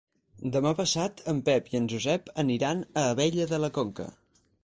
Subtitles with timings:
[0.53, 4.09] Demà passat en Pep i en Josep aniran a Abella de la Conca.